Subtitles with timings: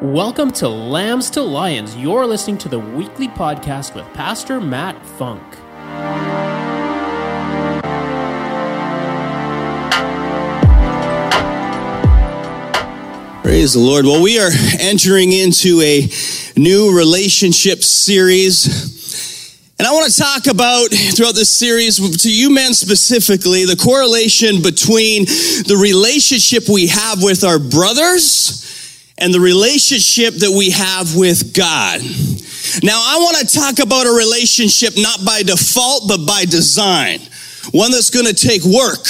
[0.00, 1.96] Welcome to Lambs to Lions.
[1.96, 5.42] You're listening to the weekly podcast with Pastor Matt Funk.
[13.42, 14.04] Praise the Lord.
[14.04, 16.08] Well, we are entering into a
[16.56, 19.74] new relationship series.
[19.80, 24.62] And I want to talk about throughout this series to you men specifically the correlation
[24.62, 28.77] between the relationship we have with our brothers
[29.18, 32.00] and the relationship that we have with God.
[32.82, 37.20] Now, I want to talk about a relationship not by default, but by design.
[37.72, 39.04] One that's going to take work.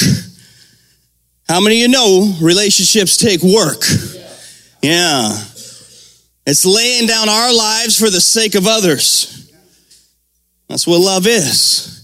[1.48, 3.82] How many of you know relationships take work?
[4.82, 5.28] Yeah.
[6.46, 9.50] It's laying down our lives for the sake of others.
[10.68, 11.94] That's what love is.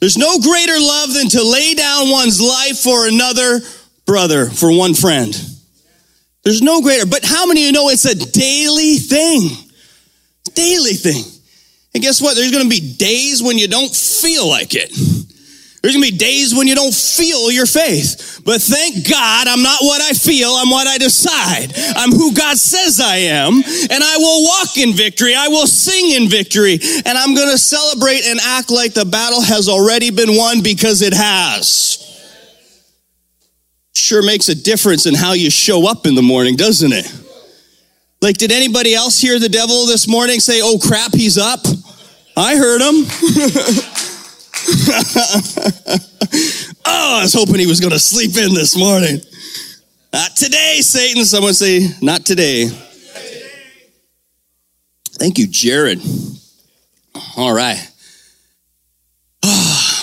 [0.00, 3.60] There's no greater love than to lay down one's life for another
[4.06, 5.34] brother, for one friend.
[6.42, 7.06] There's no greater.
[7.06, 9.50] But how many of you know it's a daily thing?
[10.54, 11.22] Daily thing.
[11.94, 12.36] And guess what?
[12.36, 14.90] There's going to be days when you don't feel like it.
[15.82, 18.42] There's gonna be days when you don't feel your faith.
[18.44, 21.72] But thank God I'm not what I feel, I'm what I decide.
[21.96, 25.34] I'm who God says I am, and I will walk in victory.
[25.34, 29.68] I will sing in victory, and I'm gonna celebrate and act like the battle has
[29.68, 31.99] already been won because it has.
[33.94, 37.12] Sure makes a difference in how you show up in the morning, doesn't it?
[38.22, 41.60] Like, did anybody else hear the devil this morning say, oh crap, he's up?
[42.36, 43.06] I heard him.
[46.86, 49.20] oh, I was hoping he was going to sleep in this morning.
[50.12, 51.24] Not today, Satan.
[51.24, 52.66] Someone say, not today.
[55.18, 56.00] Thank you, Jared.
[57.36, 57.89] All right.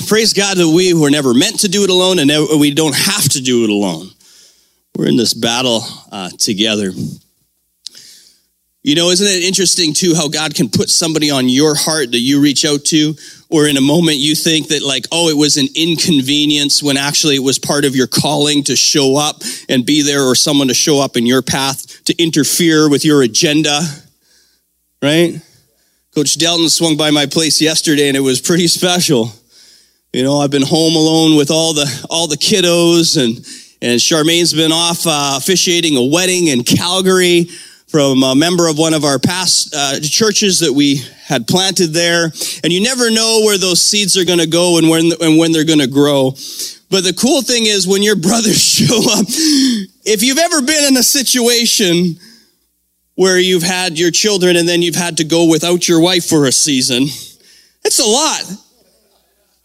[0.08, 3.28] Praise God that we were never meant to do it alone and we don't have
[3.30, 4.08] to do it alone.
[4.96, 6.92] We're in this battle uh, together.
[8.84, 12.20] You know, isn't it interesting too how God can put somebody on your heart that
[12.20, 13.16] you reach out to,
[13.50, 17.36] or in a moment you think that, like, oh, it was an inconvenience when actually
[17.36, 20.74] it was part of your calling to show up and be there, or someone to
[20.74, 23.82] show up in your path to interfere with your agenda,
[25.02, 25.42] right?
[26.16, 29.34] Coach Delton swung by my place yesterday and it was pretty special.
[30.14, 33.46] You know, I've been home alone with all the all the kiddos and
[33.82, 37.46] and Charmaine's been off uh, officiating a wedding in Calgary
[37.88, 42.26] from a member of one of our past uh, churches that we had planted there.
[42.64, 45.52] And you never know where those seeds are going to go and when, and when
[45.52, 46.32] they're going to grow.
[46.90, 50.98] But the cool thing is when your brothers show up, if you've ever been in
[50.98, 52.18] a situation
[53.16, 56.46] where you've had your children and then you've had to go without your wife for
[56.46, 57.04] a season,
[57.84, 58.44] it's a lot.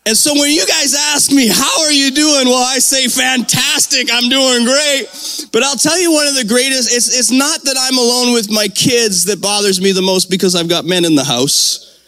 [0.05, 2.47] And so when you guys ask me, how are you doing?
[2.47, 4.09] Well, I say, fantastic.
[4.13, 5.49] I'm doing great.
[5.53, 8.51] But I'll tell you one of the greatest, it's, it's not that I'm alone with
[8.51, 12.01] my kids that bothers me the most because I've got men in the house.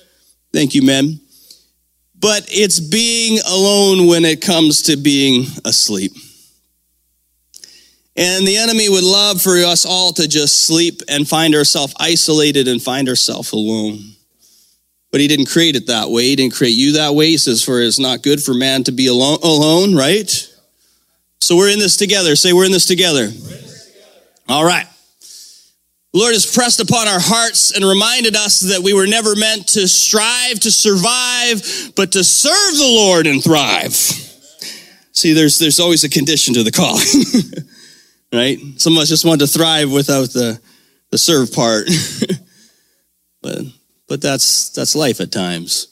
[0.52, 1.20] Thank you, men.
[2.18, 6.12] But it's being alone when it comes to being asleep.
[8.16, 12.66] And the enemy would love for us all to just sleep and find ourselves isolated
[12.66, 14.13] and find ourselves alone.
[15.14, 16.24] But he didn't create it that way.
[16.24, 17.28] He didn't create you that way.
[17.28, 20.28] He says, for it's not good for man to be alone, alone right?
[21.38, 22.34] So we're in this together.
[22.34, 23.30] Say, we're in this together.
[24.48, 24.88] All right.
[26.12, 29.68] The Lord has pressed upon our hearts and reminded us that we were never meant
[29.68, 33.92] to strive to survive, but to serve the Lord and thrive.
[33.92, 36.98] See, there's, there's always a condition to the call,
[38.36, 38.58] right?
[38.78, 40.60] Some of us just want to thrive without the,
[41.10, 41.86] the serve part.
[43.42, 43.60] but
[44.08, 45.88] but that's that's life at times.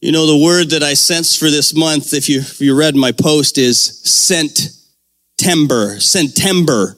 [0.00, 2.96] You know, the word that I sensed for this month, if you if you read
[2.96, 4.70] my post, is sent
[5.38, 6.96] timber, September,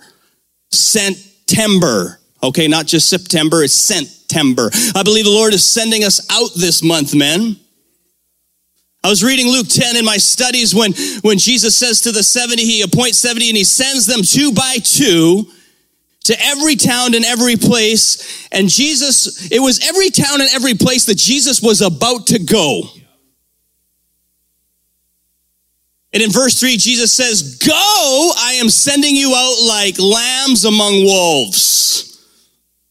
[0.70, 2.20] September.
[2.42, 4.70] Okay, not just September, it's September.
[4.94, 7.56] I believe the Lord is sending us out this month, men.
[9.02, 12.64] I was reading Luke 10 in my studies when, when Jesus says to the 70,
[12.64, 15.46] he appoints 70 and he sends them two by two
[16.24, 18.48] to every town and every place.
[18.52, 22.82] And Jesus, it was every town and every place that Jesus was about to go.
[26.12, 31.04] And in verse 3, Jesus says, Go, I am sending you out like lambs among
[31.04, 32.24] wolves.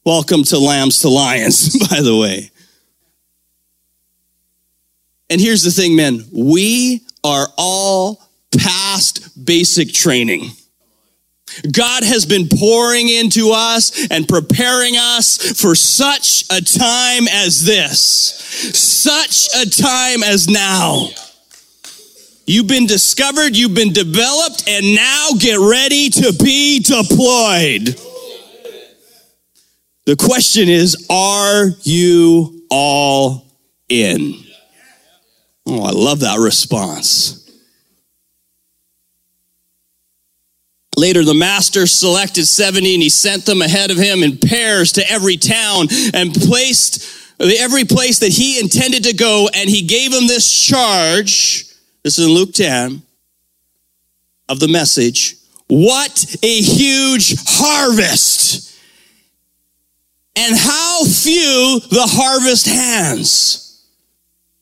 [0.06, 2.52] Welcome to Lambs to Lions, by the way.
[5.30, 8.22] And here's the thing, men we are all
[8.56, 10.52] past basic training.
[11.72, 18.00] God has been pouring into us and preparing us for such a time as this,
[18.78, 21.08] such a time as now.
[22.46, 27.98] You've been discovered, you've been developed, and now get ready to be deployed.
[30.06, 33.46] The question is, are you all
[33.88, 34.44] in?
[35.66, 37.43] Oh, I love that response.
[40.96, 45.12] Later, the master selected 70 and he sent them ahead of him in pairs to
[45.12, 47.06] every town and placed
[47.40, 49.50] every place that he intended to go.
[49.54, 51.66] And he gave them this charge.
[52.04, 53.02] This is in Luke 10
[54.50, 55.38] of the message.
[55.68, 58.72] What a huge harvest!
[60.36, 63.86] And how few the harvest hands.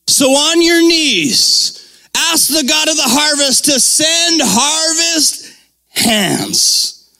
[0.06, 5.41] So on your knees, ask the God of the harvest to send harvest
[5.94, 7.10] hands.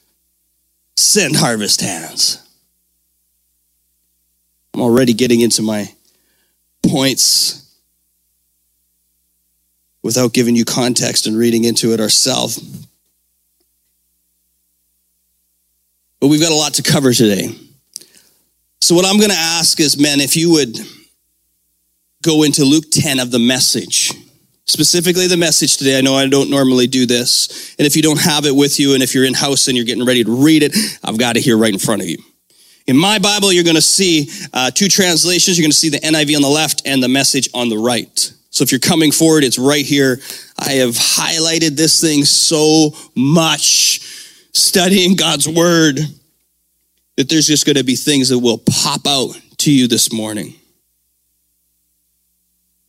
[0.97, 2.39] Send harvest hands.
[4.75, 5.93] I'm already getting into my
[6.83, 7.59] points
[10.03, 12.87] without giving you context and reading into it ourselves.
[16.21, 17.49] But we've got a lot to cover today.
[18.81, 20.77] So, what I'm going to ask is, men, if you would
[22.23, 24.13] go into Luke 10 of the message
[24.67, 25.99] specifically the message today.
[25.99, 27.75] I know I don't normally do this.
[27.79, 29.87] And if you don't have it with you, and if you're in house and you're
[29.87, 32.19] getting ready to read it, I've got it here right in front of you.
[32.87, 35.57] In my Bible, you're going to see uh, two translations.
[35.57, 38.33] You're going to see the NIV on the left and the message on the right.
[38.51, 40.21] So if you're coming forward, it's right here.
[40.59, 44.01] I have highlighted this thing so much
[44.53, 46.01] studying God's word
[47.17, 50.55] that there's just going to be things that will pop out to you this morning.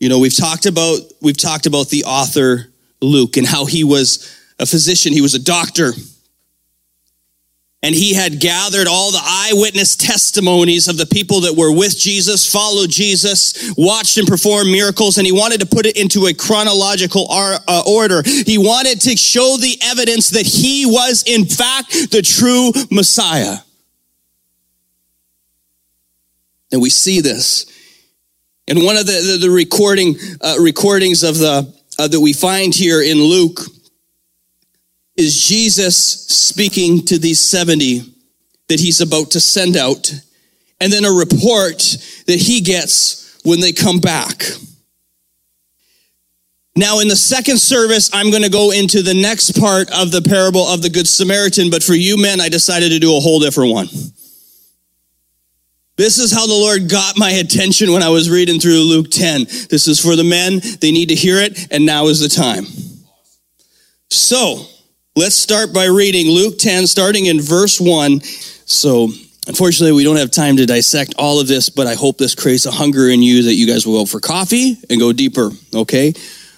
[0.03, 2.67] You know, we've talked about we've talked about the author
[2.99, 5.93] Luke and how he was a physician, he was a doctor.
[7.81, 12.51] And he had gathered all the eyewitness testimonies of the people that were with Jesus,
[12.51, 17.25] followed Jesus, watched him perform miracles, and he wanted to put it into a chronological
[17.29, 18.23] uh, order.
[18.25, 23.59] He wanted to show the evidence that he was, in fact, the true Messiah.
[26.73, 27.72] And we see this
[28.67, 32.73] and one of the, the, the recording, uh, recordings of the, uh, that we find
[32.73, 33.59] here in Luke
[35.15, 35.95] is Jesus
[36.27, 38.01] speaking to these 70
[38.69, 40.11] that he's about to send out,
[40.79, 41.79] and then a report
[42.27, 44.43] that he gets when they come back.
[46.75, 50.21] Now, in the second service, I'm going to go into the next part of the
[50.21, 53.39] parable of the Good Samaritan, but for you men, I decided to do a whole
[53.39, 53.87] different one.
[55.95, 59.43] This is how the Lord got my attention when I was reading through Luke 10.
[59.69, 60.59] This is for the men.
[60.81, 62.65] They need to hear it, and now is the time.
[64.09, 64.65] So,
[65.15, 68.21] let's start by reading Luke 10, starting in verse 1.
[68.21, 69.09] So,
[69.45, 72.65] unfortunately, we don't have time to dissect all of this, but I hope this creates
[72.65, 76.11] a hunger in you that you guys will go for coffee and go deeper, okay?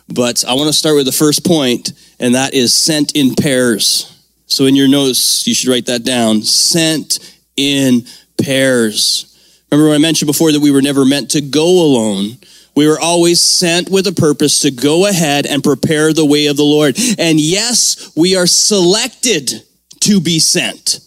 [0.08, 1.92] But I want to start with the first point,
[2.22, 4.18] and that is sent in pairs.
[4.46, 6.42] So, in your notes, you should write that down.
[6.42, 7.20] Sent
[7.58, 8.06] in
[8.38, 9.32] pairs.
[9.72, 12.38] Remember when I mentioned before that we were never meant to go alone.
[12.76, 16.58] We were always sent with a purpose to go ahead and prepare the way of
[16.58, 16.98] the Lord.
[17.18, 19.64] And yes, we are selected
[20.02, 21.00] to be sent.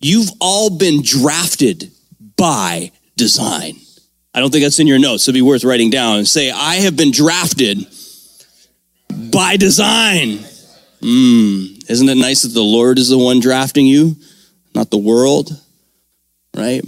[0.00, 1.90] You've all been drafted
[2.36, 3.76] by design.
[4.34, 5.24] I don't think that's in your notes.
[5.24, 7.86] It'd be worth writing down and say, I have been drafted
[9.30, 10.38] by design.
[11.02, 14.16] Mm, isn't it nice that the Lord is the one drafting you,
[14.74, 15.50] not the world?
[16.56, 16.82] Right?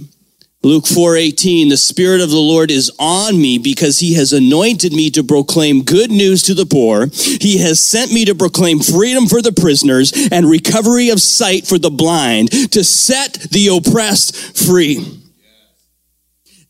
[0.65, 5.11] Luke 4:18 The spirit of the Lord is on me because he has anointed me
[5.11, 7.09] to proclaim good news to the poor.
[7.41, 11.79] He has sent me to proclaim freedom for the prisoners and recovery of sight for
[11.79, 15.22] the blind, to set the oppressed free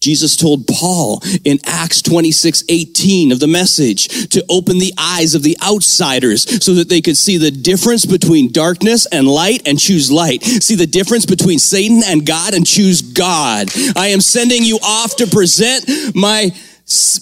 [0.03, 5.45] Jesus told Paul in Acts 26, 18 of the message to open the eyes of
[5.45, 10.11] the outsiders so that they could see the difference between darkness and light and choose
[10.11, 10.43] light.
[10.43, 13.69] See the difference between Satan and God and choose God.
[13.97, 16.51] I am sending you off to present my,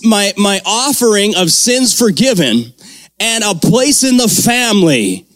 [0.03, 2.73] my, my offering of sins forgiven
[3.21, 5.27] and a place in the family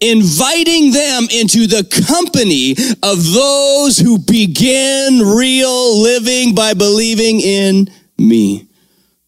[0.00, 8.68] inviting them into the company of those who begin real living by believing in me.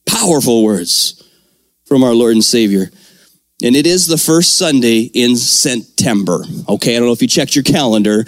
[0.07, 1.29] Powerful words
[1.85, 2.91] from our Lord and Savior.
[3.63, 6.45] And it is the first Sunday in September.
[6.69, 8.25] Okay, I don't know if you checked your calendar.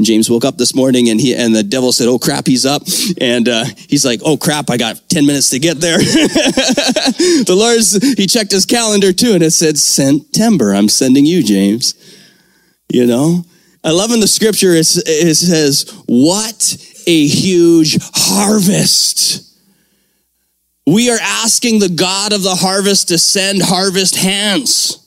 [0.00, 2.82] James woke up this morning and he and the devil said, "Oh crap, he's up."
[3.20, 7.92] And uh, he's like, "Oh crap, I got ten minutes to get there." the Lord's
[8.16, 10.74] he checked his calendar too, and it said September.
[10.74, 11.94] I'm sending you, James.
[12.92, 13.44] You know,
[13.82, 16.76] I love in the scripture it, it says, "What
[17.06, 19.44] a huge harvest."
[20.88, 25.04] We are asking the God of the harvest to send harvest hands.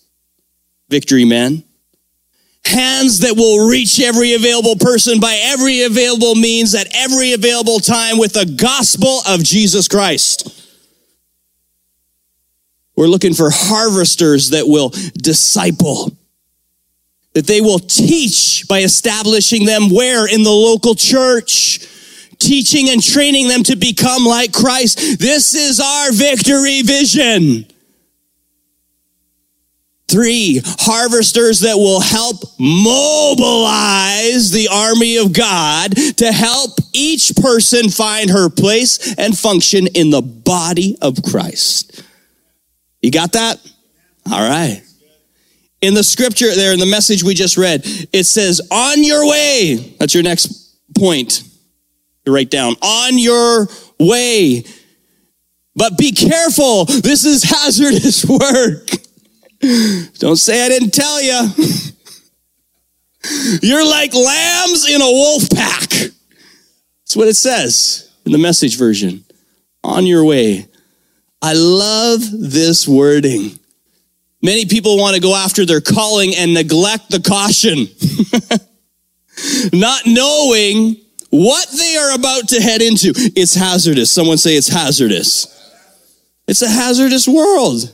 [0.89, 1.63] Victory, men.
[2.65, 8.17] Hands that will reach every available person by every available means at every available time
[8.17, 10.55] with the gospel of Jesus Christ.
[12.95, 16.11] We're looking for harvesters that will disciple,
[17.33, 20.27] that they will teach by establishing them where?
[20.27, 21.87] In the local church.
[22.39, 25.19] Teaching and training them to become like Christ.
[25.19, 27.65] This is our victory vision.
[30.09, 38.31] Three, harvesters that will help mobilize the army of God to help each person find
[38.31, 42.03] her place and function in the body of Christ.
[43.01, 43.59] You got that?
[44.31, 44.81] All right.
[45.81, 49.95] In the scripture there, in the message we just read, it says, on your way.
[49.99, 51.43] That's your next point
[52.25, 52.73] to write down.
[52.81, 53.67] On your
[53.99, 54.63] way.
[55.75, 56.85] But be careful.
[56.85, 58.89] This is hazardous work.
[59.61, 61.49] Don't say I didn't tell you.
[63.61, 65.89] You're like lambs in a wolf pack.
[65.89, 69.25] That's what it says in the message version.
[69.83, 70.67] On your way.
[71.41, 73.57] I love this wording.
[74.41, 77.87] Many people want to go after their calling and neglect the caution,
[79.77, 80.95] not knowing
[81.29, 83.11] what they are about to head into.
[83.35, 84.11] It's hazardous.
[84.11, 85.47] Someone say it's hazardous.
[86.47, 87.93] It's a hazardous world.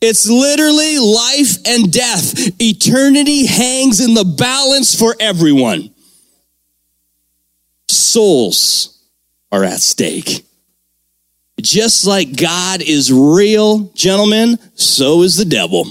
[0.00, 2.60] It's literally life and death.
[2.60, 5.94] Eternity hangs in the balance for everyone.
[7.88, 8.98] Souls
[9.52, 10.44] are at stake.
[11.60, 15.84] Just like God is real, gentlemen, so is the devil.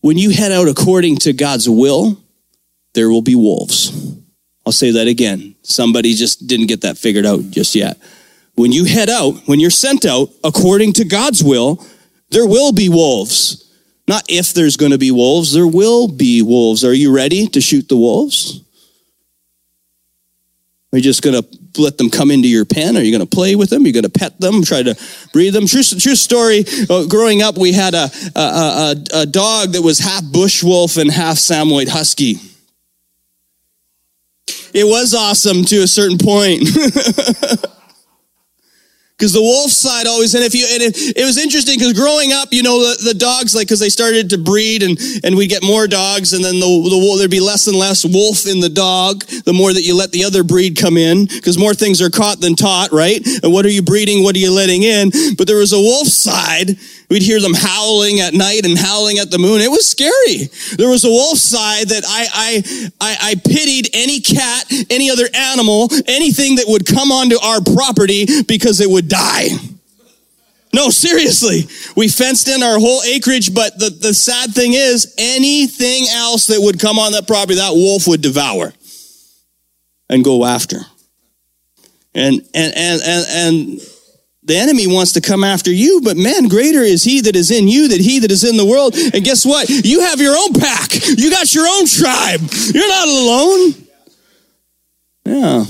[0.00, 2.18] When you head out according to God's will,
[2.94, 3.92] there will be wolves.
[4.66, 5.54] I'll say that again.
[5.62, 7.98] Somebody just didn't get that figured out just yet.
[8.54, 11.84] When you head out, when you're sent out according to God's will,
[12.30, 13.70] there will be wolves.
[14.08, 16.84] Not if there's going to be wolves, there will be wolves.
[16.84, 18.60] Are you ready to shoot the wolves?
[20.92, 22.98] Are you just going to let them come into your pen?
[22.98, 23.84] Are you going to play with them?
[23.84, 24.94] Are you going to pet them, try to
[25.32, 25.66] breathe them?
[25.66, 26.64] True, true story.
[26.90, 30.98] Uh, growing up, we had a, a, a, a dog that was half bush wolf
[30.98, 32.36] and half Samoyed husky.
[34.74, 36.68] It was awesome to a certain point.
[39.22, 42.32] because the wolf side always and if you and it, it was interesting because growing
[42.32, 45.46] up you know the, the dogs like because they started to breed and and we
[45.46, 48.68] get more dogs and then the, the there'd be less and less wolf in the
[48.68, 52.10] dog the more that you let the other breed come in because more things are
[52.10, 55.46] caught than taught right and what are you breeding what are you letting in but
[55.46, 56.76] there was a wolf side
[57.12, 59.60] We'd hear them howling at night and howling at the moon.
[59.60, 60.48] It was scary.
[60.78, 65.28] There was a wolf side that I, I, I, I pitied any cat, any other
[65.34, 69.48] animal, anything that would come onto our property because it would die.
[70.74, 71.68] No, seriously.
[71.96, 76.60] We fenced in our whole acreage, but the, the sad thing is anything else that
[76.60, 78.72] would come on that property, that wolf would devour
[80.08, 80.78] and go after.
[82.14, 83.80] And, and, and, and, and
[84.44, 87.68] the enemy wants to come after you, but man, greater is he that is in
[87.68, 88.94] you than he that is in the world.
[88.96, 89.68] And guess what?
[89.68, 91.06] You have your own pack.
[91.06, 92.40] You got your own tribe.
[92.74, 93.74] You're not alone.
[95.24, 95.64] Yeah.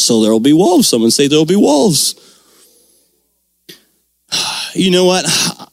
[0.00, 0.88] So there will be wolves.
[0.88, 2.14] Someone say there will be wolves.
[4.72, 5.26] You know what?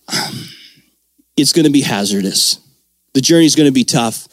[1.38, 2.60] It's going to be hazardous.
[3.13, 4.27] The journey is going to be tough.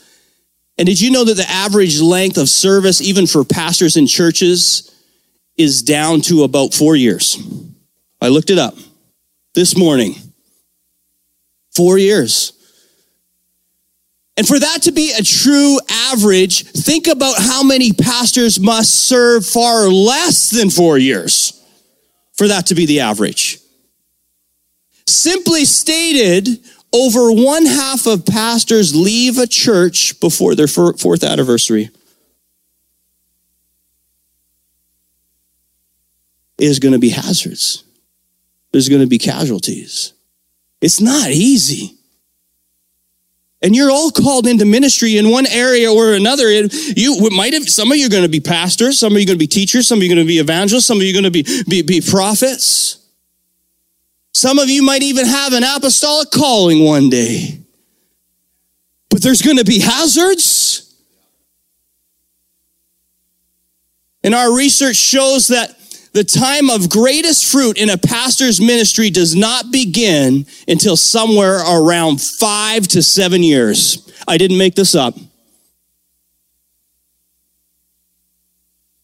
[0.78, 4.90] And did you know that the average length of service, even for pastors in churches,
[5.56, 7.38] is down to about four years.
[8.20, 8.74] I looked it up
[9.54, 10.14] this morning.
[11.74, 12.52] Four years.
[14.36, 19.46] And for that to be a true average, think about how many pastors must serve
[19.46, 21.62] far less than four years
[22.32, 23.58] for that to be the average.
[25.06, 26.48] Simply stated,
[26.92, 31.90] over one half of pastors leave a church before their fourth anniversary.
[36.58, 37.84] is going to be hazards.
[38.72, 40.12] There's going to be casualties.
[40.80, 41.96] It's not easy.
[43.64, 46.50] And you're all called into ministry in one area or another.
[46.50, 49.28] You might have, some of you are going to be pastors, some of you are
[49.28, 51.10] going to be teachers, some of you are going to be evangelists, some of you
[51.10, 53.08] are going to be, be, be prophets.
[54.34, 57.58] Some of you might even have an apostolic calling one day.
[59.08, 60.94] But there's going to be hazards.
[64.22, 65.70] And our research shows that
[66.14, 72.22] the time of greatest fruit in a pastor's ministry does not begin until somewhere around
[72.22, 74.10] five to seven years.
[74.26, 75.14] I didn't make this up.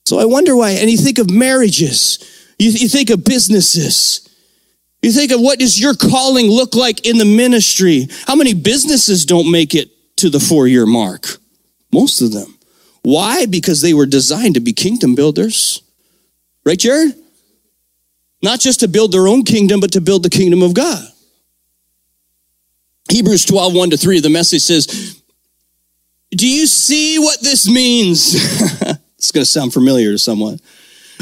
[0.06, 0.70] So I wonder why.
[0.70, 2.18] And you think of marriages,
[2.58, 4.26] you, you think of businesses.
[5.02, 8.06] You think of what does your calling look like in the ministry?
[8.26, 11.38] How many businesses don't make it to the four year mark?
[11.90, 12.58] Most of them.
[13.02, 13.46] Why?
[13.46, 15.82] Because they were designed to be kingdom builders.
[16.64, 17.14] Right, Jared?
[18.42, 21.04] Not just to build their own kingdom, but to build the kingdom of God.
[23.10, 25.22] Hebrews 12, 1 to 3, the message says,
[26.30, 28.34] Do you see what this means?
[29.18, 30.58] it's going to sound familiar to someone.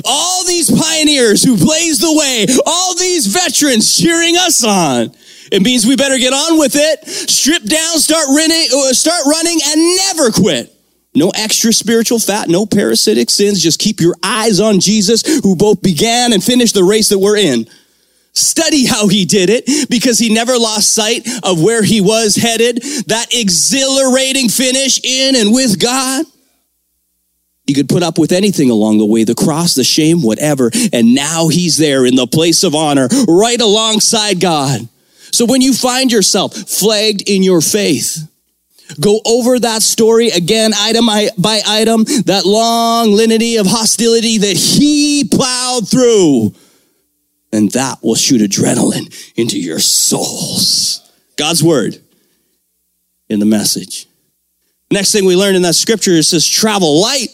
[0.05, 5.13] All these pioneers who blazed the way, all these veterans cheering us on.
[5.51, 9.59] It means we better get on with it, strip down, start running, uh, start running,
[9.67, 10.78] and never quit.
[11.19, 13.61] No extra spiritual fat, no parasitic sins.
[13.61, 17.37] Just keep your eyes on Jesus, who both began and finished the race that we're
[17.37, 17.67] in.
[18.33, 22.77] Study how he did it because he never lost sight of where he was headed.
[23.09, 26.25] That exhilarating finish in and with God.
[27.67, 30.71] He could put up with anything along the way, the cross, the shame, whatever.
[30.93, 34.89] And now he's there in the place of honor, right alongside God.
[35.33, 38.27] So when you find yourself flagged in your faith,
[39.01, 45.25] go over that story again, item by item, that long litany of hostility that he
[45.25, 46.55] plowed through.
[47.53, 51.11] And that will shoot adrenaline into your souls.
[51.37, 51.99] God's word
[53.29, 54.07] in the message.
[54.91, 57.29] Next thing we learn in that scripture, it says travel light.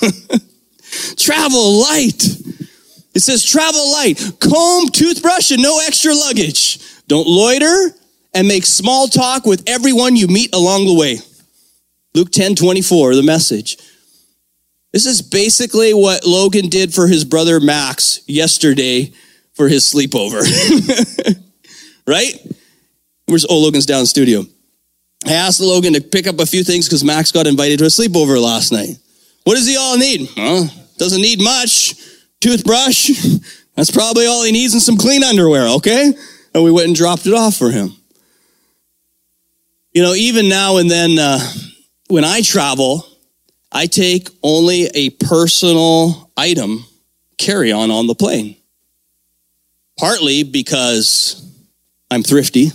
[1.16, 2.22] travel light.
[3.14, 4.18] It says travel light.
[4.40, 6.80] Comb, toothbrush, and no extra luggage.
[7.06, 7.94] Don't loiter
[8.34, 11.18] and make small talk with everyone you meet along the way.
[12.14, 13.76] Luke 10 24, the message.
[14.92, 19.12] This is basically what Logan did for his brother Max yesterday
[19.54, 20.42] for his sleepover.
[22.06, 22.34] right?
[23.26, 24.44] Where's oh Logan's down studio.
[25.26, 27.88] I asked Logan to pick up a few things because Max got invited to a
[27.88, 28.98] sleepover last night.
[29.44, 30.28] What does he all need?
[30.36, 30.64] Huh?
[30.98, 31.94] Doesn't need much.
[32.40, 33.10] Toothbrush.
[33.74, 36.12] That's probably all he needs and some clean underwear, okay?
[36.54, 37.96] And we went and dropped it off for him.
[39.94, 41.38] You know, even now and then, uh,
[42.08, 43.06] when I travel,
[43.72, 46.84] I take only a personal item
[47.38, 48.56] carry on on the plane.
[49.98, 51.48] Partly because
[52.10, 52.72] I'm thrifty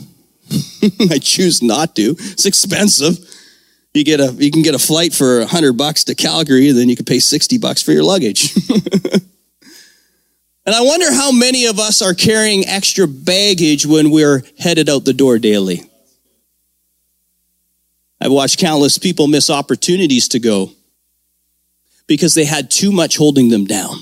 [1.12, 2.15] I choose not to.
[2.17, 3.17] It's expensive.
[3.94, 6.78] You get a you can get a flight for a hundred bucks to Calgary, and
[6.78, 8.56] then you can pay sixty bucks for your luggage.
[10.65, 15.06] and I wonder how many of us are carrying extra baggage when we're headed out
[15.06, 15.88] the door daily.
[18.22, 20.72] I've watched countless people miss opportunities to go
[22.08, 23.96] because they had too much holding them down.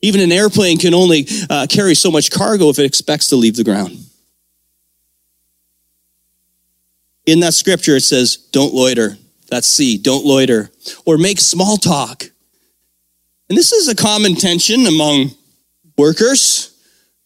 [0.00, 3.56] Even an airplane can only uh, carry so much cargo if it expects to leave
[3.56, 3.98] the ground.
[7.26, 9.16] In that scripture, it says, don't loiter.
[9.50, 10.70] That's C, don't loiter.
[11.06, 12.24] Or make small talk.
[13.48, 15.30] And this is a common tension among
[15.96, 16.78] workers,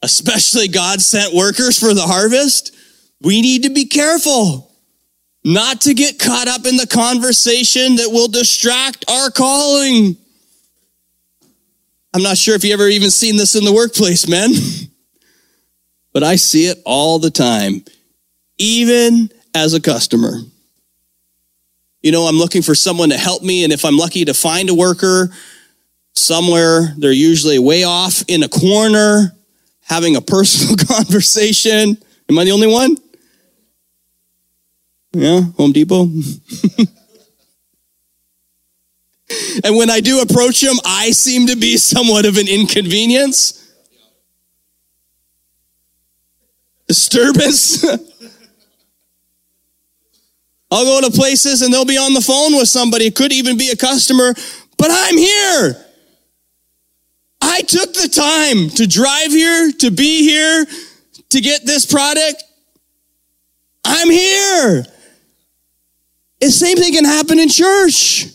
[0.02, 2.74] especially God sent workers for the harvest.
[3.20, 4.67] We need to be careful
[5.48, 10.14] not to get caught up in the conversation that will distract our calling.
[12.12, 14.50] I'm not sure if you ever even seen this in the workplace, men,
[16.12, 17.82] but I see it all the time.
[18.58, 20.34] Even as a customer.
[22.02, 24.68] You know, I'm looking for someone to help me, and if I'm lucky to find
[24.68, 25.30] a worker
[26.14, 29.32] somewhere, they're usually way off in a corner
[29.80, 31.96] having a personal conversation.
[32.28, 32.96] Am I the only one?
[35.12, 36.02] Yeah, Home Depot.
[39.64, 43.54] and when I do approach them, I seem to be somewhat of an inconvenience.
[46.86, 47.84] Disturbance.
[50.70, 53.06] I'll go to places and they'll be on the phone with somebody.
[53.06, 54.34] It could even be a customer,
[54.76, 55.84] but I'm here.
[57.40, 60.66] I took the time to drive here, to be here,
[61.30, 62.44] to get this product.
[63.84, 64.84] I'm here.
[66.40, 68.26] The same thing can happen in church.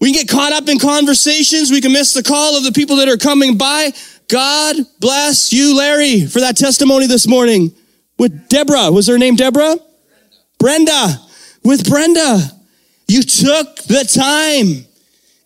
[0.00, 1.70] We can get caught up in conversations.
[1.70, 3.92] We can miss the call of the people that are coming by.
[4.28, 7.72] God bless you, Larry, for that testimony this morning
[8.18, 8.90] with Deborah.
[8.90, 9.76] Was her name Deborah?
[10.58, 11.20] Brenda,
[11.62, 12.40] with Brenda.
[13.08, 14.86] You took the time.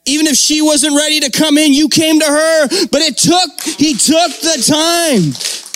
[0.07, 3.61] Even if she wasn't ready to come in, you came to her, but it took,
[3.79, 5.68] he took the time.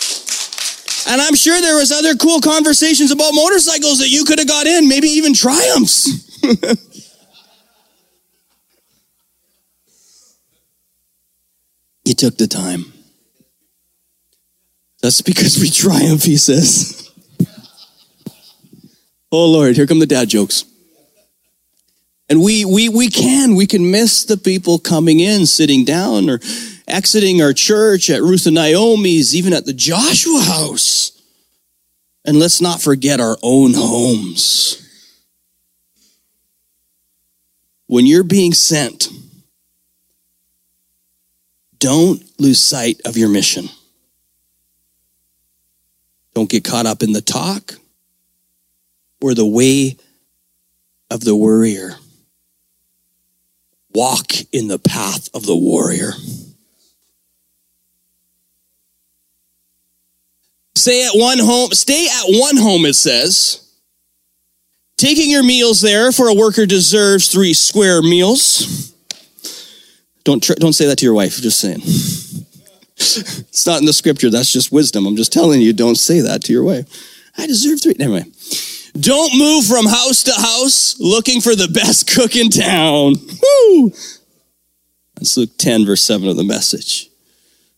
[1.07, 4.65] And I'm sure there was other cool conversations about motorcycles that you could have got
[4.67, 6.41] in, maybe even triumphs.
[12.05, 12.85] you took the time.
[15.01, 16.99] That's because we triumph, he says.
[19.35, 20.63] Oh Lord, here come the dad jokes.
[22.29, 26.39] And we we we can we can miss the people coming in, sitting down, or
[26.93, 31.11] exiting our church at Ruth and Naomi's, even at the Joshua house.
[32.23, 34.79] And let's not forget our own homes.
[37.87, 39.09] When you're being sent,
[41.79, 43.67] don't lose sight of your mission.
[46.33, 47.73] Don't get caught up in the talk
[49.19, 49.97] or the way
[51.09, 51.95] of the worrier.
[53.93, 56.13] Walk in the path of the warrior.
[60.83, 63.73] Stay at one home, stay at one home, it says.
[64.97, 68.93] Taking your meals there, for a worker deserves three square meals.
[70.25, 71.79] Don't, tr- don't say that to your wife, just saying.
[72.97, 75.05] it's not in the scripture, that's just wisdom.
[75.05, 76.85] I'm just telling you, don't say that to your wife.
[77.37, 77.95] I deserve three.
[77.97, 78.25] Anyway,
[78.99, 83.13] don't move from house to house looking for the best cook in town.
[83.41, 83.89] Woo!
[85.15, 87.09] That's Luke 10, verse 7 of the message.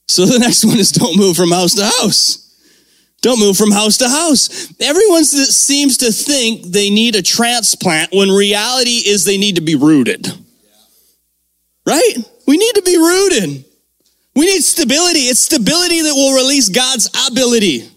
[0.07, 2.41] So the next one is don't move from house to house.
[3.25, 4.71] Don't move from house to house.
[4.79, 9.73] Everyone seems to think they need a transplant when reality is they need to be
[9.73, 10.27] rooted.
[11.87, 12.13] Right?
[12.45, 13.65] We need to be rooted.
[14.35, 15.21] We need stability.
[15.21, 17.89] It's stability that will release God's ability.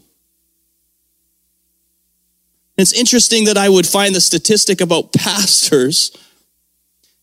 [2.78, 6.10] It's interesting that I would find the statistic about pastors.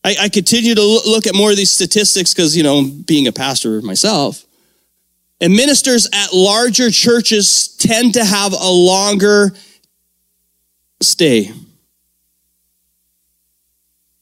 [0.03, 3.31] I, I continue to look at more of these statistics because, you know, being a
[3.31, 4.45] pastor myself.
[5.41, 9.51] And ministers at larger churches tend to have a longer
[11.01, 11.51] stay.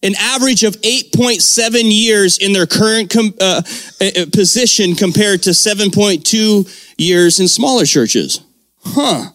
[0.02, 3.62] An average of 8.7 years in their current com- uh,
[4.02, 8.41] uh, uh position compared to 7.2 years in smaller churches.
[8.84, 9.30] Huh.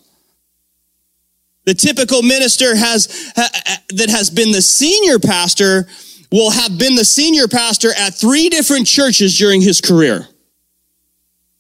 [1.65, 3.49] The typical minister has ha,
[3.91, 5.87] that has been the senior pastor
[6.31, 10.29] will have been the senior pastor at three different churches during his career.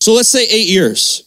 [0.00, 1.24] So let's say eight years.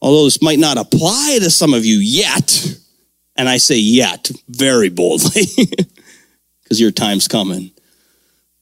[0.00, 2.78] Although this might not apply to some of you yet,
[3.34, 5.46] and I say yet very boldly,
[6.62, 7.72] because your time's coming.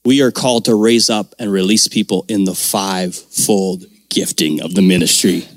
[0.03, 4.81] We are called to raise up and release people in the five-fold gifting of the
[4.81, 5.47] ministry.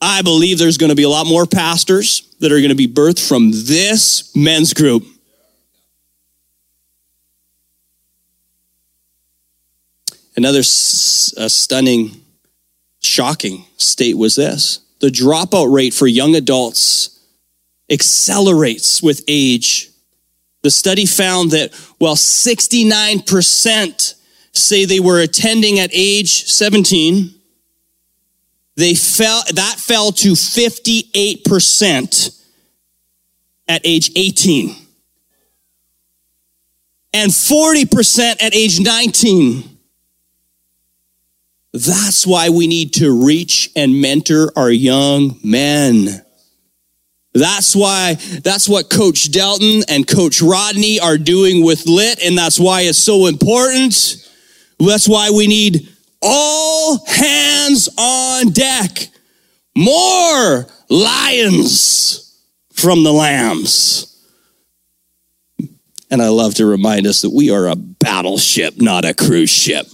[0.00, 2.88] I believe there's going to be a lot more pastors that are going to be
[2.88, 5.04] birthed from this men's group.
[10.36, 12.20] Another stunning,
[13.00, 17.18] shocking state was this the dropout rate for young adults
[17.90, 19.90] accelerates with age.
[20.62, 24.14] The study found that while 69%
[24.52, 27.34] say they were attending at age 17,
[28.74, 32.42] they fell, that fell to 58%
[33.68, 34.74] at age 18
[37.12, 39.75] and 40% at age 19.
[41.76, 46.24] That's why we need to reach and mentor our young men.
[47.34, 52.58] That's why, that's what Coach Delton and Coach Rodney are doing with Lit, and that's
[52.58, 54.16] why it's so important.
[54.78, 59.08] That's why we need all hands on deck.
[59.76, 62.40] More lions
[62.72, 64.14] from the lambs.
[66.10, 69.86] And I love to remind us that we are a battleship, not a cruise ship.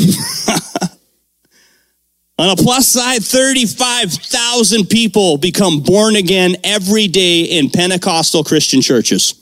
[2.38, 9.34] On a plus side, 35,000 people become born again every day in Pentecostal Christian churches.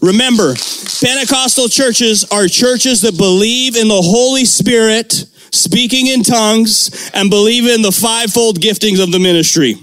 [0.00, 0.54] Remember,
[1.02, 5.12] Pentecostal churches are churches that believe in the Holy Spirit,
[5.52, 9.74] speaking in tongues, and believe in the fivefold giftings of the ministry.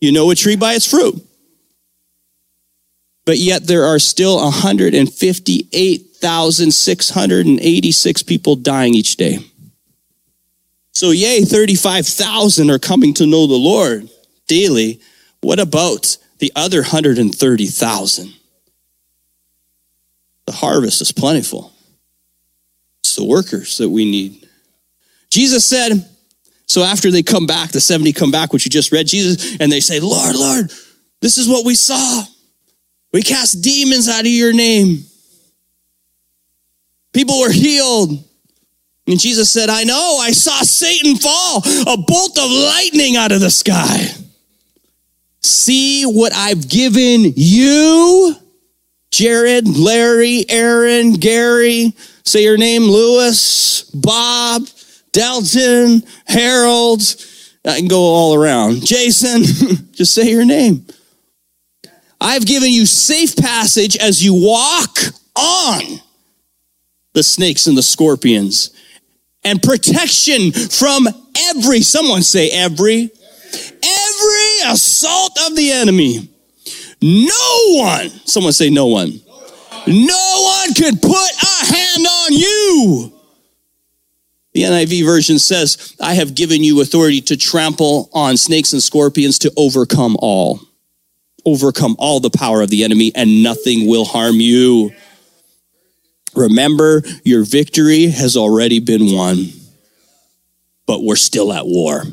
[0.00, 1.22] You know a tree by its fruit.
[3.26, 4.38] But yet there are still
[6.22, 9.38] 158,686 people dying each day.
[10.92, 14.08] So, yay, 35,000 are coming to know the Lord
[14.46, 15.00] daily.
[15.40, 18.34] What about the other 130,000?
[20.46, 21.72] The harvest is plentiful.
[23.00, 24.48] It's the workers that we need.
[25.30, 26.08] Jesus said,
[26.66, 29.72] so after they come back, the 70 come back, which you just read, Jesus, and
[29.72, 30.72] they say, Lord, Lord,
[31.20, 32.24] this is what we saw.
[33.12, 35.04] We cast demons out of your name.
[37.12, 38.10] People were healed.
[39.06, 43.40] And Jesus said, I know, I saw Satan fall, a bolt of lightning out of
[43.40, 44.06] the sky.
[45.40, 48.36] See what I've given you,
[49.10, 51.92] Jared, Larry, Aaron, Gary,
[52.24, 54.68] say your name, Lewis, Bob,
[55.10, 57.02] Dalton, Harold.
[57.64, 58.86] I can go all around.
[58.86, 59.42] Jason,
[59.92, 60.86] just say your name.
[62.20, 64.96] I've given you safe passage as you walk
[65.34, 66.00] on
[67.14, 68.70] the snakes and the scorpions
[69.44, 71.08] and protection from
[71.50, 73.10] every, someone say every,
[73.82, 76.28] every assault of the enemy.
[77.00, 79.20] No one, someone say no one,
[79.86, 83.12] no one could put a hand on you.
[84.52, 89.38] The NIV version says, I have given you authority to trample on snakes and scorpions
[89.40, 90.60] to overcome all
[91.44, 94.92] overcome all the power of the enemy and nothing will harm you.
[96.34, 99.48] Remember, your victory has already been won,
[100.86, 102.04] but we're still at war.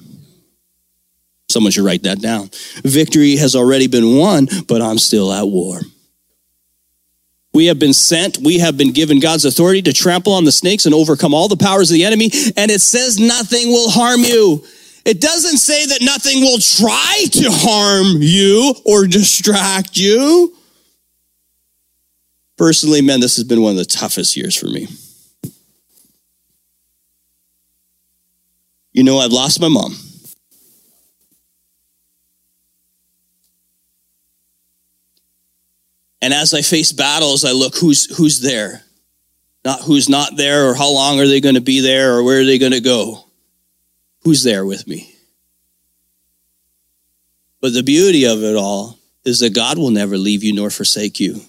[1.49, 2.49] Someone should write that down.
[2.83, 5.79] Victory has already been won, but I'm still at war.
[7.53, 10.85] We have been sent, we have been given God's authority to trample on the snakes
[10.85, 14.63] and overcome all the powers of the enemy, and it says nothing will harm you.
[15.05, 20.55] It doesn't say that nothing will try to harm you or distract you.
[22.59, 24.89] Personally, man, this has been one of the toughest years for me.
[28.91, 29.95] You know, I've lost my mom.
[36.21, 38.83] And as I face battles, I look who's who's there.
[39.63, 42.41] Not who's not there or how long are they going to be there or where
[42.41, 43.23] are they going to go
[44.23, 45.15] who's there with me?
[47.61, 51.21] But the beauty of it all is that God will never leave you nor forsake
[51.21, 51.39] you.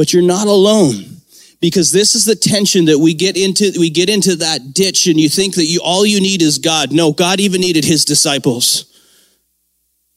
[0.00, 1.20] But you're not alone
[1.60, 5.20] because this is the tension that we get into we get into that ditch and
[5.20, 6.90] you think that you all you need is God.
[6.90, 8.86] No, God even needed his disciples.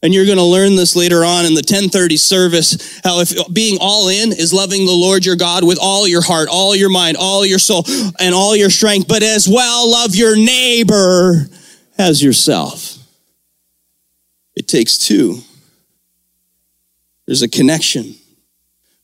[0.02, 3.78] And you're going to learn this later on in the 1030 service how if being
[3.82, 7.18] all in is loving the Lord your God with all your heart, all your mind,
[7.20, 7.84] all your soul,
[8.22, 11.50] and all your strength, but as well love your neighbor
[11.98, 13.00] as yourself.
[14.56, 15.40] It takes two.
[17.26, 18.16] There's a connection.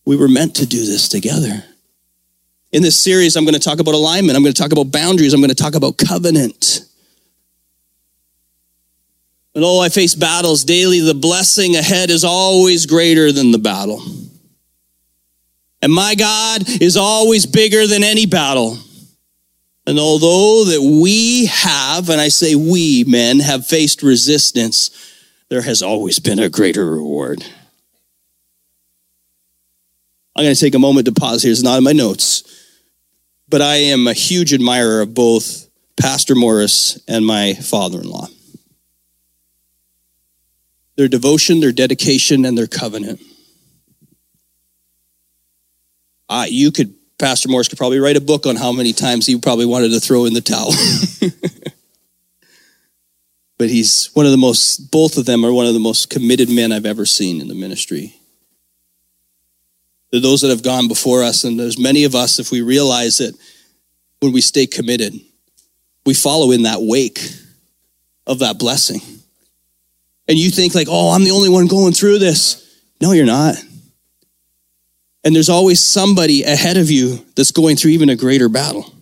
[0.10, 1.64] We were meant to do this together.
[2.72, 4.36] In this series, I'm going to talk about alignment.
[4.36, 5.36] I'm going to talk about boundaries.
[5.36, 6.84] I'm going to talk about covenant.
[9.54, 14.02] And though I face battles daily, the blessing ahead is always greater than the battle.
[15.84, 18.80] And my God is always bigger than any battle.
[19.86, 24.90] And although that we have, and I say we men, have faced resistance,
[25.50, 27.46] there has always been a greater reward.
[30.36, 31.52] I'm going to take a moment to pause here.
[31.52, 32.44] It's not in my notes,
[33.48, 38.28] but I am a huge admirer of both Pastor Morris and my father in law.
[40.96, 43.22] Their devotion, their dedication, and their covenant.
[46.30, 49.38] Uh, you could Pastor Morris could probably write a book on how many times he
[49.38, 50.72] probably wanted to throw in the towel.
[53.58, 56.50] but he's one of the most, both of them are one of the most committed
[56.50, 58.19] men I've ever seen in the ministry.
[60.12, 63.36] Those that have gone before us, and there's many of us, if we realize it,
[64.20, 65.14] when we stay committed,
[66.06, 67.20] we follow in that wake
[68.26, 69.02] of that blessing.
[70.28, 72.82] And you think, like, oh, I'm the only one going through this.
[73.02, 73.56] No, you're not.
[75.24, 78.94] And there's always somebody ahead of you that's going through even a greater battle.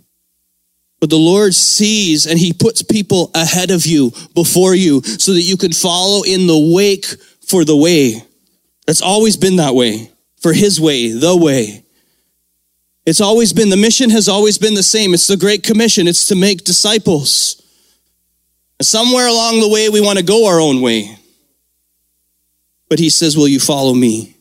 [1.00, 5.42] But the Lord sees and He puts people ahead of you, before you, so that
[5.42, 7.06] you can follow in the wake
[7.48, 8.24] for the way.
[8.88, 10.12] That's always been that way,
[10.48, 11.84] for His way, the way.
[13.06, 15.14] It's always been, the mission has always been the same.
[15.14, 17.62] It's the Great Commission, it's to make disciples.
[18.82, 21.18] Somewhere along the way, we want to go our own way.
[22.88, 24.38] But He says, Will you follow me?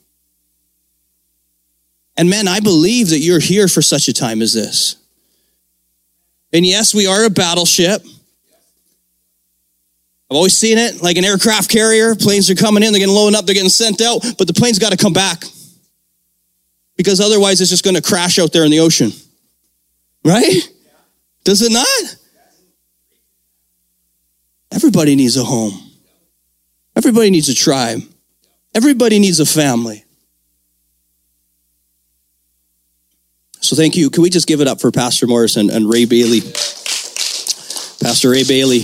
[2.17, 4.95] And men, I believe that you're here for such a time as this.
[6.53, 8.01] And yes, we are a battleship.
[10.31, 12.15] I've always seen it like an aircraft carrier.
[12.15, 14.79] Planes are coming in, they're getting loaded up, they're getting sent out, but the plane's
[14.79, 15.43] got to come back.
[16.97, 19.13] Because otherwise, it's just going to crash out there in the ocean.
[20.25, 20.69] Right?
[21.45, 22.17] Does it not?
[24.73, 25.73] Everybody needs a home.
[26.97, 28.01] Everybody needs a tribe.
[28.75, 30.05] Everybody needs a family.
[33.61, 34.11] So thank you.
[34.11, 36.41] Can we just give it up for Pastor Morris and, and Ray Bailey?
[38.01, 38.81] Pastor Ray Bailey.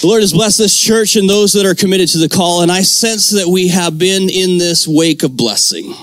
[0.00, 2.70] The Lord has blessed this church and those that are committed to the call, and
[2.70, 5.94] I sense that we have been in this wake of blessing.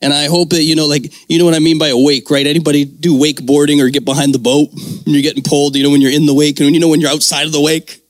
[0.00, 2.30] And I hope that, you know, like, you know what I mean by a wake,
[2.30, 2.46] right?
[2.46, 6.00] Anybody do wakeboarding or get behind the boat and you're getting pulled, you know, when
[6.00, 8.00] you're in the wake and you know when you're outside of the wake?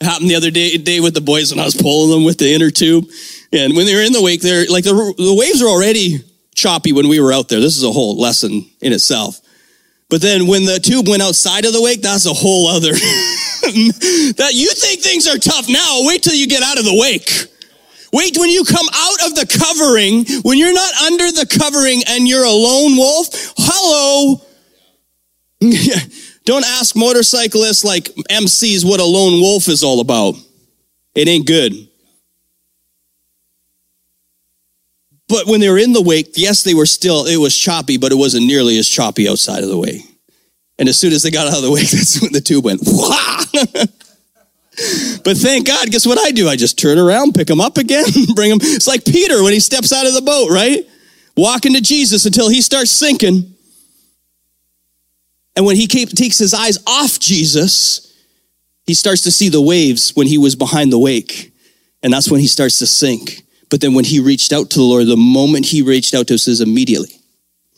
[0.00, 2.38] It happened the other day, day with the boys when I was pulling them with
[2.38, 3.06] the inner tube.
[3.52, 6.20] And when they're in the wake, they're like the, the waves are already
[6.54, 7.60] choppy when we were out there.
[7.60, 9.40] This is a whole lesson in itself.
[10.10, 12.92] But then when the tube went outside of the wake, that's a whole other.
[12.92, 16.00] that you think things are tough now.
[16.02, 17.46] Wait till you get out of the wake.
[18.12, 22.26] Wait when you come out of the covering, when you're not under the covering and
[22.26, 23.28] you're a lone wolf.
[23.56, 24.40] Hello.
[26.44, 30.34] Don't ask motorcyclists like MCs what a lone wolf is all about.
[31.14, 31.88] It ain't good.
[35.28, 38.10] But when they were in the wake, yes, they were still, it was choppy, but
[38.10, 40.02] it wasn't nearly as choppy outside of the wake.
[40.76, 42.80] And as soon as they got out of the wake, that's when the tube went,
[45.24, 46.48] but thank God, guess what I do?
[46.48, 48.58] I just turn around, pick them up again, bring them.
[48.62, 50.86] It's like Peter when he steps out of the boat, right?
[51.36, 53.54] Walking to Jesus until he starts sinking.
[55.56, 58.14] And when he takes his eyes off Jesus,
[58.86, 61.52] he starts to see the waves when he was behind the wake.
[62.02, 63.42] And that's when he starts to sink.
[63.68, 66.34] But then when he reached out to the Lord, the moment he reached out to
[66.34, 67.20] us immediately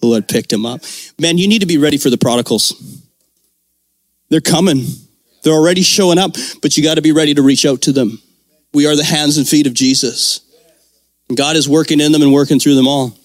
[0.03, 0.83] the Lord picked him up.
[1.19, 2.75] Man, you need to be ready for the prodigals.
[4.29, 4.85] They're coming.
[5.43, 8.21] They're already showing up, but you got to be ready to reach out to them.
[8.73, 10.41] We are the hands and feet of Jesus.
[11.35, 13.17] God is working in them and working through them all.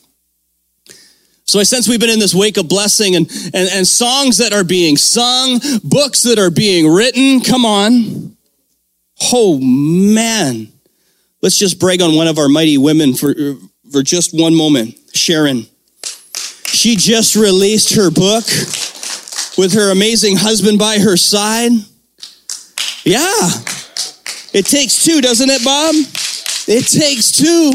[1.46, 4.52] So I sense we've been in this wake of blessing and, and, and songs that
[4.52, 7.40] are being sung, books that are being written.
[7.40, 8.36] Come on.
[9.32, 10.68] Oh man.
[11.42, 13.34] Let's just brag on one of our mighty women for,
[13.92, 14.96] for just one moment.
[15.14, 15.66] Sharon.
[16.66, 18.46] She just released her book
[19.58, 21.72] with her amazing husband by her side.
[23.08, 23.50] Yeah.
[24.54, 25.96] It takes two, doesn't it, Bob?
[26.68, 27.72] It takes two.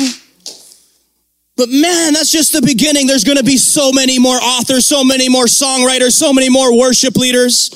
[1.57, 3.07] But man, that's just the beginning.
[3.07, 6.77] There's going to be so many more authors, so many more songwriters, so many more
[6.77, 7.71] worship leaders.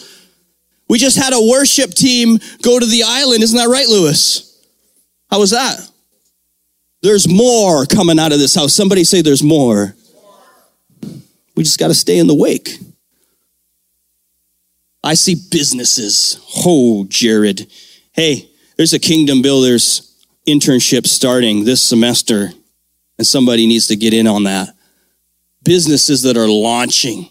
[0.90, 3.42] We just had a worship team go to the island.
[3.42, 4.62] Isn't that right, Lewis?
[5.30, 5.80] How was that?
[7.00, 8.74] There's more coming out of this house.
[8.74, 9.96] Somebody say there's more.
[11.54, 12.78] We just got to stay in the wake.
[15.06, 16.40] I see businesses.
[16.66, 17.70] Oh, Jared.
[18.12, 22.50] Hey, there's a Kingdom Builders internship starting this semester,
[23.16, 24.70] and somebody needs to get in on that.
[25.62, 27.28] Businesses that are launching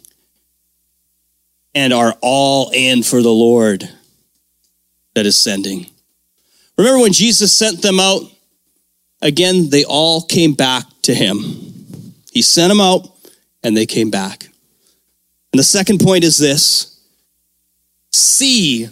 [1.74, 3.90] and are all in for the Lord
[5.14, 5.86] that is sending.
[6.78, 8.22] Remember when Jesus sent them out?
[9.22, 11.36] Again, they all came back to him.
[12.32, 13.06] He sent them out
[13.64, 14.46] and they came back.
[15.52, 16.95] And the second point is this
[18.16, 18.90] see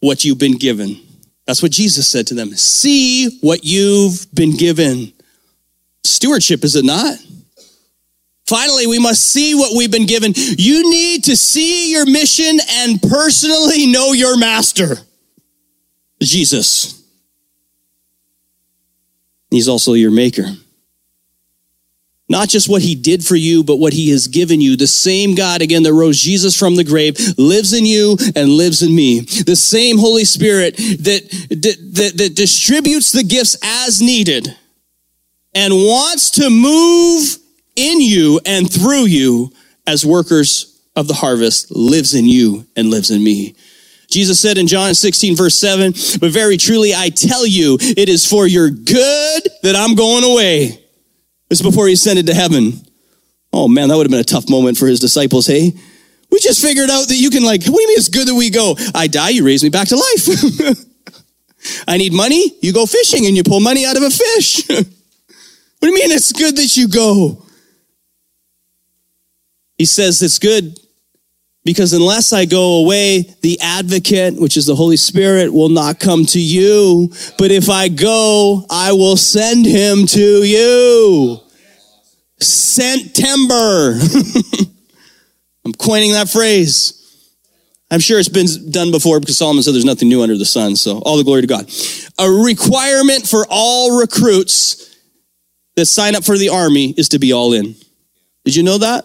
[0.00, 1.00] what you've been given.
[1.46, 2.50] That's what Jesus said to them.
[2.54, 5.12] See what you've been given.
[6.04, 7.16] Stewardship, is it not?
[8.46, 10.32] Finally, we must see what we've been given.
[10.36, 14.96] You need to see your mission and personally know your master,
[16.20, 17.02] Jesus.
[19.50, 20.44] He's also your maker.
[22.28, 24.76] Not just what he did for you, but what he has given you.
[24.76, 28.82] The same God, again, that rose Jesus from the grave, lives in you and lives
[28.82, 29.20] in me.
[29.20, 34.56] The same Holy Spirit that, that, that, distributes the gifts as needed
[35.54, 37.36] and wants to move
[37.76, 39.52] in you and through you
[39.86, 43.54] as workers of the harvest lives in you and lives in me.
[44.08, 48.26] Jesus said in John 16, verse 7, but very truly I tell you, it is
[48.26, 50.81] for your good that I'm going away.
[51.52, 52.72] Is before he ascended to heaven.
[53.52, 55.70] Oh man, that would have been a tough moment for his disciples, hey?
[56.30, 58.34] We just figured out that you can like, what do you mean it's good that
[58.34, 58.74] we go?
[58.94, 60.86] I die, you raise me back to life.
[61.86, 64.66] I need money, you go fishing and you pull money out of a fish.
[64.68, 64.86] what
[65.82, 67.44] do you mean it's good that you go?
[69.76, 70.80] He says it's good
[71.64, 76.24] because unless I go away, the advocate, which is the Holy Spirit, will not come
[76.26, 77.12] to you.
[77.36, 81.41] But if I go, I will send him to you.
[82.42, 83.98] Sent timber.
[85.64, 86.98] I'm coining that phrase.
[87.90, 90.76] I'm sure it's been done before because Solomon said there's nothing new under the sun.
[90.76, 91.70] So all the glory to God.
[92.18, 94.96] A requirement for all recruits
[95.76, 97.74] that sign up for the army is to be all in.
[98.44, 99.04] Did you know that?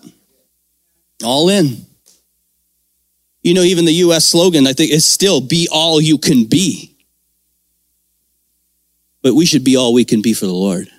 [1.23, 1.85] All in.
[3.43, 6.95] You know, even the US slogan, I think, is still be all you can be.
[9.21, 10.89] But we should be all we can be for the Lord.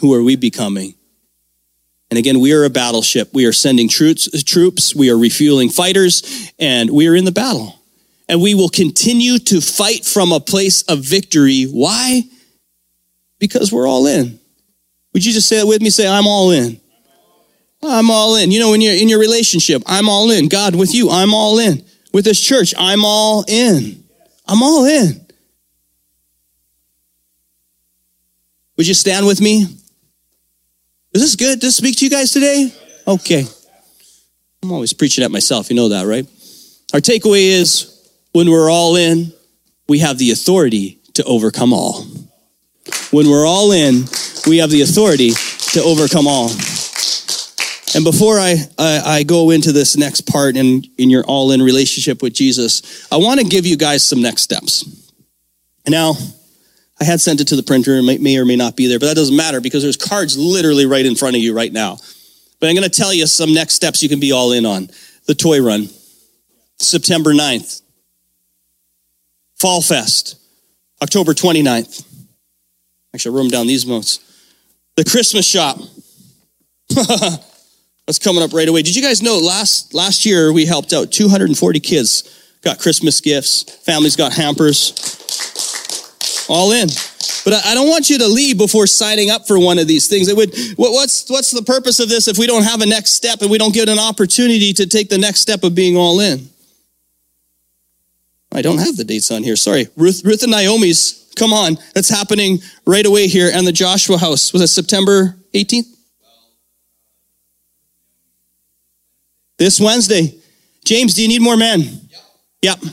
[0.00, 0.94] Who are we becoming?
[2.10, 3.32] And again, we are a battleship.
[3.32, 7.78] We are sending troops, troops, we are refueling fighters, and we are in the battle.
[8.28, 11.64] And we will continue to fight from a place of victory.
[11.64, 12.22] Why?
[13.38, 14.40] Because we're all in.
[15.12, 15.90] Would you just say it with me?
[15.90, 16.80] Say, I'm all in.
[17.82, 18.50] I'm all in.
[18.50, 20.48] You know, when you're in your relationship, I'm all in.
[20.48, 21.84] God, with you, I'm all in.
[22.12, 24.04] With this church, I'm all in.
[24.46, 25.26] I'm all in.
[28.76, 29.79] Would you stand with me?
[31.12, 32.72] Is this good to speak to you guys today?
[33.06, 33.44] Okay.
[34.62, 35.68] I'm always preaching at myself.
[35.68, 36.24] You know that, right?
[36.94, 39.32] Our takeaway is when we're all in,
[39.88, 42.04] we have the authority to overcome all.
[43.10, 44.04] When we're all in,
[44.46, 45.30] we have the authority
[45.72, 46.50] to overcome all.
[47.92, 51.60] And before I, I, I, go into this next part in, in your all in
[51.60, 54.84] relationship with Jesus, I want to give you guys some next steps.
[55.88, 56.14] Now,
[57.00, 58.98] I had sent it to the printer, it may, may or may not be there,
[58.98, 61.96] but that doesn't matter because there's cards literally right in front of you right now.
[62.60, 64.90] But I'm going to tell you some next steps you can be all in on.
[65.26, 65.88] The toy run,
[66.78, 67.80] September 9th.
[69.56, 70.38] Fall Fest,
[71.02, 72.04] October 29th.
[73.14, 74.20] Actually, I wrote them down these months.
[74.96, 75.78] The Christmas shop.
[78.06, 78.82] That's coming up right away.
[78.82, 83.62] Did you guys know last last year we helped out 240 kids, got Christmas gifts,
[83.84, 85.09] families got hampers,
[86.50, 86.88] all in.
[87.44, 90.28] But I don't want you to leave before signing up for one of these things.
[90.28, 93.40] It would, what's, what's the purpose of this if we don't have a next step
[93.40, 96.48] and we don't get an opportunity to take the next step of being all in?
[98.52, 99.56] I don't have the dates on here.
[99.56, 99.86] Sorry.
[99.96, 101.78] Ruth, Ruth and Naomi's, come on.
[101.94, 103.50] That's happening right away here.
[103.52, 104.52] And the Joshua house.
[104.52, 105.86] Was it September 18th?
[109.56, 110.34] This Wednesday.
[110.84, 111.80] James, do you need more men?
[112.62, 112.78] Yep.
[112.82, 112.92] yep.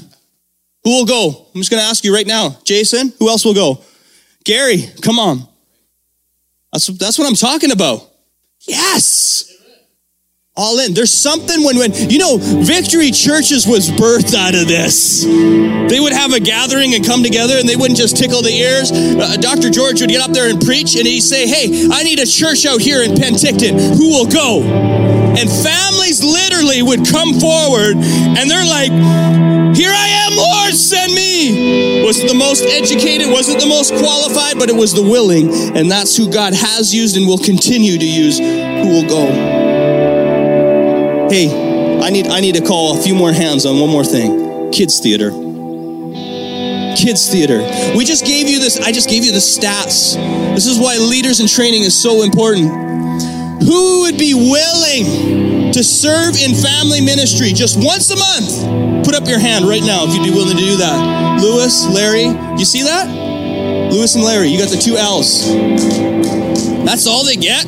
[0.83, 1.47] Who will go?
[1.53, 2.57] I'm just going to ask you right now.
[2.63, 3.83] Jason, who else will go?
[4.43, 5.47] Gary, come on.
[6.71, 8.09] That's, that's what I'm talking about.
[8.61, 9.56] Yes.
[10.57, 10.95] All in.
[10.95, 15.23] There's something when, when, you know, Victory Churches was birthed out of this.
[15.23, 18.91] They would have a gathering and come together and they wouldn't just tickle the ears.
[18.91, 19.69] Uh, Dr.
[19.69, 22.65] George would get up there and preach and he'd say, Hey, I need a church
[22.65, 23.77] out here in Penticton.
[23.97, 24.63] Who will go?
[25.37, 28.89] And families literally would come forward and they're like,
[29.77, 32.01] Here I am, Lord, send me.
[32.03, 33.29] Was it the most educated?
[33.29, 34.57] Was it the most qualified?
[34.57, 35.77] But it was the willing.
[35.77, 39.66] And that's who God has used and will continue to use who will go.
[41.29, 44.71] Hey, I need, I need to call a few more hands on one more thing
[44.71, 45.31] kids' theater
[46.97, 47.59] kids theater.
[47.95, 50.15] We just gave you this, I just gave you the stats.
[50.55, 52.67] This is why leaders in training is so important.
[53.63, 59.05] Who would be willing to serve in family ministry just once a month?
[59.05, 61.41] Put up your hand right now if you'd be willing to do that.
[61.41, 62.25] Lewis, Larry,
[62.57, 63.07] you see that?
[63.91, 65.47] Lewis and Larry, you got the two L's.
[66.83, 67.65] That's all they get?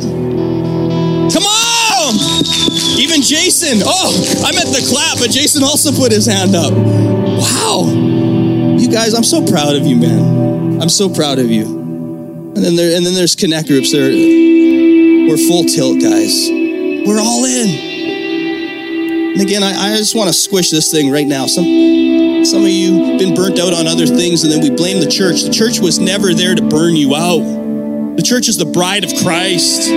[1.32, 2.14] Come on!
[2.98, 3.82] Even Jason.
[3.84, 4.12] Oh,
[4.46, 6.74] I meant the clap, but Jason also put his hand up.
[6.74, 7.86] Wow.
[8.78, 10.82] You guys, I'm so proud of you, man.
[10.82, 11.66] I'm so proud of you.
[11.66, 13.92] And then there, and then there's connect groups.
[13.92, 16.50] There, we're full tilt, guys.
[16.50, 17.90] We're all in.
[19.34, 21.46] And again, I, I just want to squish this thing right now.
[21.46, 25.10] Some, some of you been burnt out on other things, and then we blame the
[25.10, 25.44] church.
[25.44, 28.16] The church was never there to burn you out.
[28.16, 29.90] The church is the bride of Christ.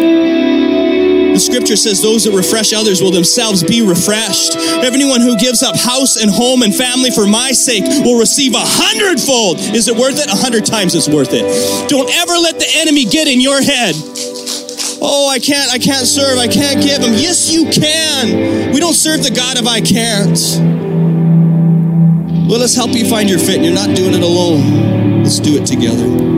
[1.32, 4.56] The scripture says those that refresh others will themselves be refreshed.
[4.84, 8.62] Everyone who gives up house and home and family for my sake will receive a
[8.62, 9.58] hundredfold.
[9.74, 10.28] Is it worth it?
[10.28, 11.44] A hundred times it's worth it.
[11.88, 13.96] Don't ever let the enemy get in your head
[15.04, 17.14] Oh, I can't, I can't serve, I can't give him.
[17.14, 18.72] Yes, you can.
[18.72, 20.38] We don't serve the God of I can't.
[22.48, 25.22] Let us help you find your fit, you're not doing it alone.
[25.24, 26.31] Let's do it together.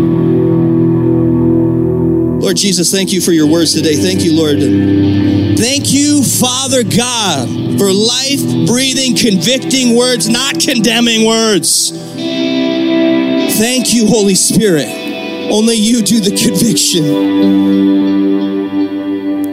[2.45, 3.97] Lord Jesus, thank you for your words today.
[3.97, 4.59] Thank you, Lord.
[5.59, 11.90] Thank you, Father God, for life breathing, convicting words, not condemning words.
[13.57, 14.88] Thank you, Holy Spirit.
[15.51, 17.05] Only you do the conviction.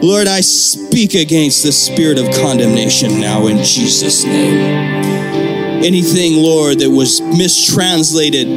[0.02, 5.82] Lord, I speak against the spirit of condemnation now in Jesus' name.
[5.82, 8.48] Anything, Lord, that was mistranslated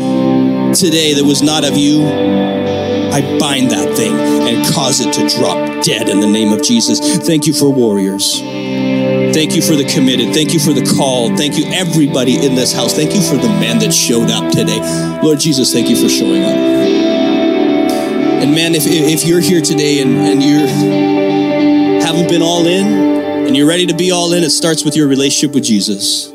[0.75, 2.01] today that was not of you,
[3.15, 6.99] I bind that thing and cause it to drop dead in the name of Jesus.
[7.25, 8.41] Thank you for warriors.
[8.41, 10.33] Thank you for the committed.
[10.33, 11.37] Thank you for the called.
[11.37, 12.93] Thank you, everybody in this house.
[12.93, 14.81] Thank you for the man that showed up today.
[15.23, 16.57] Lord Jesus, thank you for showing up.
[18.43, 20.67] And man, if, if you're here today and, and you're
[22.05, 22.85] haven't been all in
[23.47, 26.34] and you're ready to be all in, it starts with your relationship with Jesus.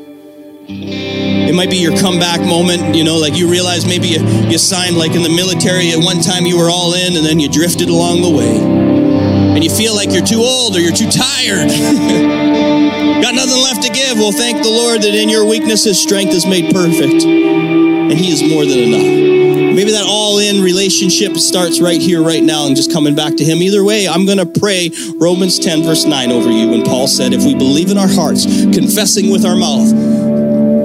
[1.61, 5.13] Might be your comeback moment, you know, like you realize maybe you, you signed like
[5.13, 8.23] in the military at one time you were all in and then you drifted along
[8.23, 8.57] the way.
[8.57, 11.69] And you feel like you're too old or you're too tired.
[13.21, 14.17] Got nothing left to give.
[14.17, 17.25] Well, thank the Lord that in your weakness his strength is made perfect.
[17.29, 19.75] And he is more than enough.
[19.75, 23.43] Maybe that all in relationship starts right here, right now, and just coming back to
[23.45, 23.61] Him.
[23.61, 26.73] Either way, I'm going to pray Romans 10, verse 9 over you.
[26.73, 30.20] And Paul said, If we believe in our hearts, confessing with our mouth,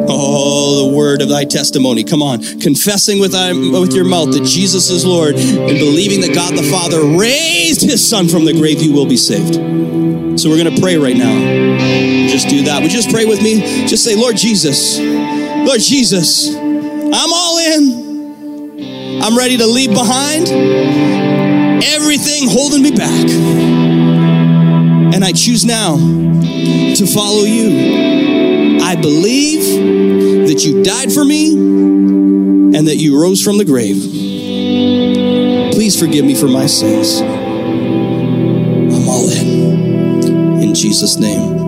[0.09, 2.05] Oh, the word of thy testimony.
[2.05, 2.43] Come on.
[2.61, 6.63] Confessing with, thy, with your mouth that Jesus is Lord and believing that God the
[6.71, 9.55] Father raised his son from the grave, you will be saved.
[10.39, 11.35] So we're going to pray right now.
[12.29, 12.83] Just do that.
[12.83, 13.87] Would you just pray with me?
[13.87, 19.23] Just say, Lord Jesus, Lord Jesus, I'm all in.
[19.23, 20.49] I'm ready to leave behind
[21.83, 23.29] everything holding me back.
[25.15, 28.36] And I choose now to follow you.
[28.97, 34.01] I believe that you died for me and that you rose from the grave.
[35.75, 37.21] Please forgive me for my sins.
[37.21, 40.63] I'm all in.
[40.63, 41.59] In Jesus' name.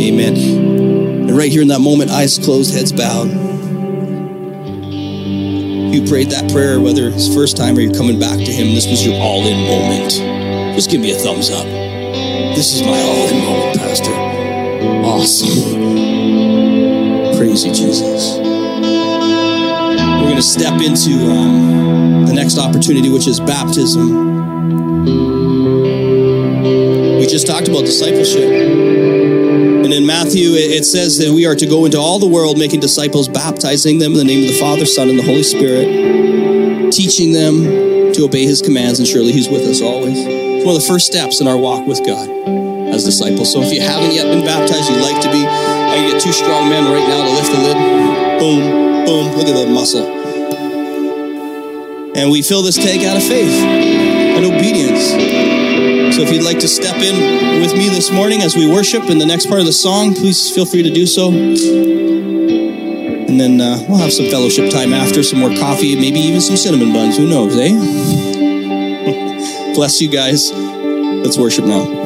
[0.00, 1.28] Amen.
[1.28, 3.28] And right here in that moment, eyes closed, heads bowed.
[5.92, 8.86] You prayed that prayer, whether it's first time or you're coming back to Him, this
[8.86, 10.74] was your all in moment.
[10.74, 11.66] Just give me a thumbs up.
[11.66, 14.12] This is my all in moment, Pastor.
[15.04, 16.05] Awesome.
[17.56, 18.36] Praise you, Jesus.
[18.36, 24.36] We're going to step into um, the next opportunity, which is baptism.
[27.18, 28.44] We just talked about discipleship.
[28.44, 32.80] And in Matthew, it says that we are to go into all the world making
[32.80, 37.32] disciples, baptizing them in the name of the Father, Son, and the Holy Spirit, teaching
[37.32, 40.18] them to obey his commands, and surely he's with us always.
[40.18, 42.28] It's one of the first steps in our walk with God
[42.92, 43.50] as disciples.
[43.50, 45.40] So if you haven't yet been baptized, you'd like to be,
[45.96, 47.78] I can get two strong men right now to lift the lid.
[48.38, 48.60] Boom,
[49.06, 50.06] boom, look at the muscle.
[52.14, 55.12] And we fill this tank out of faith and obedience.
[56.14, 59.16] So if you'd like to step in with me this morning as we worship in
[59.16, 61.30] the next part of the song, please feel free to do so.
[61.30, 61.56] And
[63.40, 66.92] then uh, we'll have some fellowship time after, some more coffee, maybe even some cinnamon
[66.92, 67.16] buns.
[67.16, 67.70] Who knows, eh?
[69.74, 70.52] Bless you guys.
[70.52, 72.05] Let's worship now.